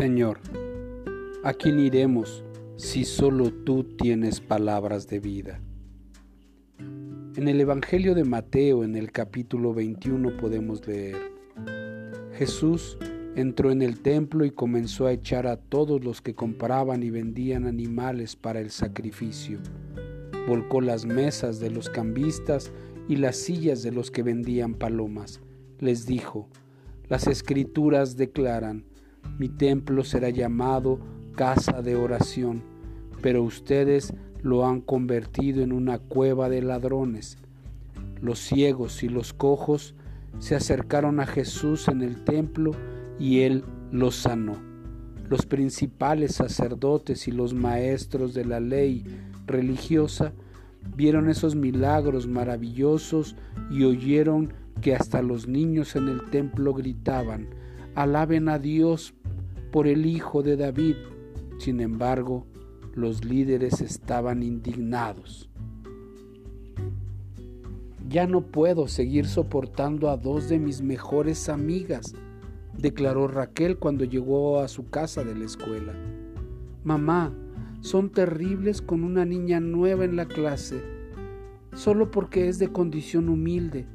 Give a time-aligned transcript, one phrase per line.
[0.00, 0.38] Señor,
[1.44, 2.42] ¿a quién iremos
[2.76, 5.60] si solo tú tienes palabras de vida?
[7.36, 11.18] En el Evangelio de Mateo, en el capítulo 21, podemos leer,
[12.32, 12.96] Jesús
[13.36, 17.66] entró en el templo y comenzó a echar a todos los que compraban y vendían
[17.66, 19.58] animales para el sacrificio.
[20.48, 22.72] Volcó las mesas de los cambistas
[23.06, 25.42] y las sillas de los que vendían palomas.
[25.78, 26.48] Les dijo,
[27.10, 28.86] las escrituras declaran,
[29.38, 30.98] mi templo será llamado
[31.34, 32.62] casa de oración,
[33.22, 34.12] pero ustedes
[34.42, 37.38] lo han convertido en una cueva de ladrones.
[38.20, 39.94] Los ciegos y los cojos
[40.38, 42.72] se acercaron a Jesús en el templo
[43.18, 44.56] y él los sanó.
[45.28, 49.04] Los principales sacerdotes y los maestros de la ley
[49.46, 50.32] religiosa
[50.96, 53.36] vieron esos milagros maravillosos
[53.70, 57.48] y oyeron que hasta los niños en el templo gritaban,
[57.94, 59.14] alaben a Dios
[59.72, 60.96] por el Hijo de David.
[61.58, 62.46] Sin embargo,
[62.94, 65.48] los líderes estaban indignados.
[68.08, 72.14] Ya no puedo seguir soportando a dos de mis mejores amigas,
[72.76, 75.94] declaró Raquel cuando llegó a su casa de la escuela.
[76.82, 77.32] Mamá,
[77.80, 80.82] son terribles con una niña nueva en la clase,
[81.72, 83.86] solo porque es de condición humilde.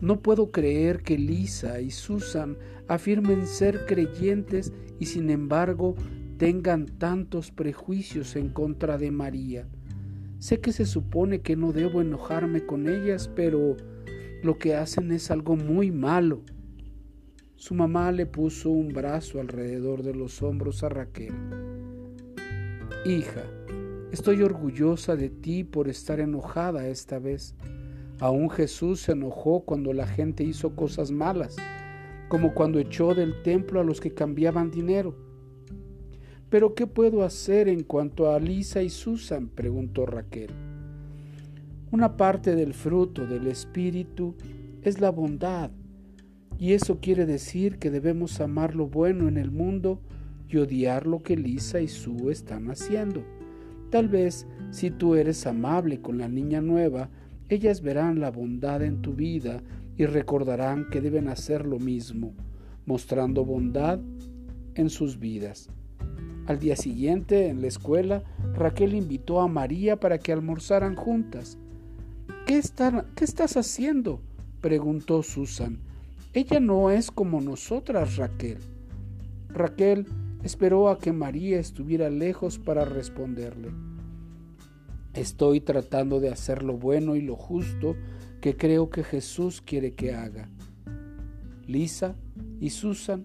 [0.00, 2.56] No puedo creer que Lisa y Susan
[2.88, 5.94] afirmen ser creyentes y sin embargo
[6.36, 9.68] tengan tantos prejuicios en contra de María.
[10.38, 13.76] Sé que se supone que no debo enojarme con ellas, pero
[14.42, 16.42] lo que hacen es algo muy malo.
[17.56, 21.32] Su mamá le puso un brazo alrededor de los hombros a Raquel.
[23.06, 23.44] Hija,
[24.12, 27.54] estoy orgullosa de ti por estar enojada esta vez.
[28.20, 31.56] Aún Jesús se enojó cuando la gente hizo cosas malas,
[32.28, 35.16] como cuando echó del templo a los que cambiaban dinero.
[36.48, 39.48] Pero ¿qué puedo hacer en cuanto a Lisa y Susan?
[39.48, 40.50] preguntó Raquel.
[41.90, 44.36] Una parte del fruto del Espíritu
[44.82, 45.70] es la bondad,
[46.58, 50.00] y eso quiere decir que debemos amar lo bueno en el mundo
[50.48, 53.24] y odiar lo que Lisa y Sue están haciendo.
[53.90, 57.10] Tal vez si tú eres amable con la niña nueva,
[57.54, 59.62] ellas verán la bondad en tu vida
[59.96, 62.34] y recordarán que deben hacer lo mismo,
[62.84, 64.00] mostrando bondad
[64.74, 65.70] en sus vidas.
[66.46, 68.22] Al día siguiente, en la escuela,
[68.54, 71.56] Raquel invitó a María para que almorzaran juntas.
[72.46, 72.60] ¿Qué,
[73.14, 74.20] ¿Qué estás haciendo?
[74.60, 75.78] preguntó Susan.
[76.34, 78.58] Ella no es como nosotras, Raquel.
[79.48, 80.06] Raquel
[80.42, 83.70] esperó a que María estuviera lejos para responderle.
[85.14, 87.94] Estoy tratando de hacer lo bueno y lo justo
[88.40, 90.48] que creo que Jesús quiere que haga.
[91.66, 92.16] Lisa
[92.60, 93.24] y Susan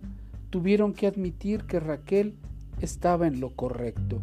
[0.51, 2.35] tuvieron que admitir que Raquel
[2.79, 4.21] estaba en lo correcto.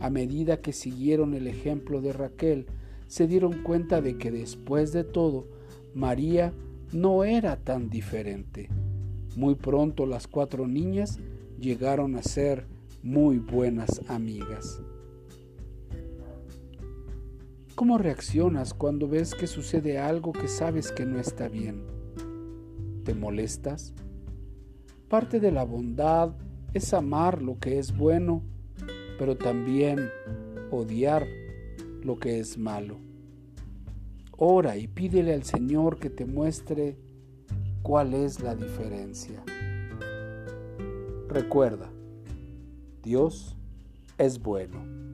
[0.00, 2.66] A medida que siguieron el ejemplo de Raquel,
[3.06, 5.46] se dieron cuenta de que después de todo,
[5.94, 6.52] María
[6.92, 8.70] no era tan diferente.
[9.36, 11.18] Muy pronto las cuatro niñas
[11.60, 12.66] llegaron a ser
[13.02, 14.80] muy buenas amigas.
[17.74, 21.82] ¿Cómo reaccionas cuando ves que sucede algo que sabes que no está bien?
[23.04, 23.92] ¿Te molestas?
[25.08, 26.36] Parte de la bondad
[26.72, 28.42] es amar lo que es bueno,
[29.18, 30.08] pero también
[30.70, 31.26] odiar
[32.04, 32.96] lo que es malo.
[34.36, 36.96] Ora y pídele al Señor que te muestre
[37.82, 39.42] cuál es la diferencia.
[41.28, 41.90] Recuerda,
[43.02, 43.56] Dios
[44.16, 45.13] es bueno.